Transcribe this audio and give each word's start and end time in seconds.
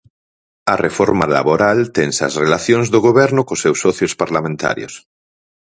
A 0.73 0.75
reforma 0.85 1.25
laboral 1.37 1.79
tensa 1.97 2.23
as 2.29 2.35
relacións 2.43 2.87
do 2.93 2.99
Goberno 3.07 3.41
cos 3.47 3.61
seus 3.65 3.81
socios 3.85 4.13
parlamentarios. 4.21 4.93